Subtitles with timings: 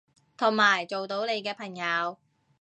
[0.35, 2.17] 同埋做到你嘅朋友